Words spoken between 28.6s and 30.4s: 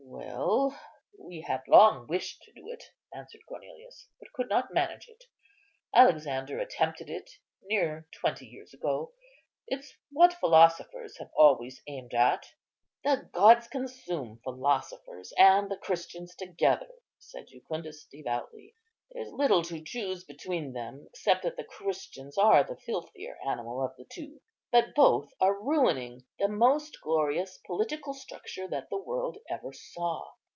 that the world ever saw.